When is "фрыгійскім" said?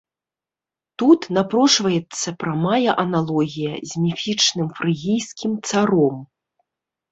4.81-5.51